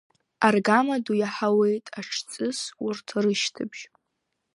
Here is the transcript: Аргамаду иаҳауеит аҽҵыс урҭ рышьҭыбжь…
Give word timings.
Аргамаду 0.47 1.13
иаҳауеит 1.17 1.85
аҽҵыс 1.99 2.59
урҭ 2.85 3.07
рышьҭыбжь… 3.23 3.83